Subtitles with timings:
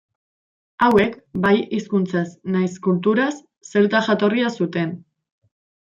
[0.85, 1.13] Hauek
[1.43, 3.31] bai hizkuntzaz nahiz kulturaz
[3.73, 4.99] zelta jatorria zuten.